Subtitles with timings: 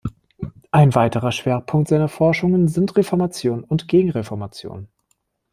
[0.71, 4.87] Ein weiterer Schwerpunkt seiner Forschungen sind Reformation und Gegenreformation.